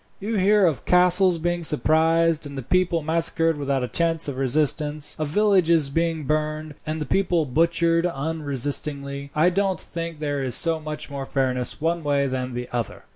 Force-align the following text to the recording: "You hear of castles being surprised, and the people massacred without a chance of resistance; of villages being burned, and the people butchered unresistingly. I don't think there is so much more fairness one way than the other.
"You 0.19 0.37
hear 0.37 0.65
of 0.65 0.83
castles 0.83 1.37
being 1.37 1.63
surprised, 1.63 2.47
and 2.47 2.57
the 2.57 2.63
people 2.63 3.03
massacred 3.03 3.57
without 3.57 3.83
a 3.83 3.87
chance 3.87 4.27
of 4.27 4.35
resistance; 4.37 5.15
of 5.19 5.27
villages 5.27 5.91
being 5.91 6.23
burned, 6.23 6.73
and 6.87 6.99
the 6.99 7.05
people 7.05 7.45
butchered 7.45 8.07
unresistingly. 8.07 9.29
I 9.35 9.51
don't 9.51 9.79
think 9.79 10.17
there 10.17 10.43
is 10.43 10.55
so 10.55 10.79
much 10.79 11.11
more 11.11 11.27
fairness 11.27 11.79
one 11.79 12.03
way 12.03 12.25
than 12.25 12.55
the 12.55 12.67
other. 12.73 13.03